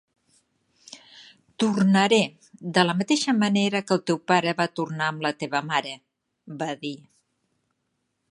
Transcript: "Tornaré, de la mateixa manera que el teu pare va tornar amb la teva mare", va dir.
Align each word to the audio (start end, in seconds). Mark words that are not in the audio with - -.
"Tornaré, 1.63 2.19
de 2.77 2.85
la 2.87 2.95
mateixa 3.01 3.35
manera 3.43 3.83
que 3.89 3.95
el 3.97 4.03
teu 4.11 4.19
pare 4.31 4.53
va 4.61 4.67
tornar 4.79 5.09
amb 5.11 5.25
la 5.27 5.33
teva 5.43 5.63
mare", 5.73 5.95
va 6.63 6.73
dir. 6.87 6.97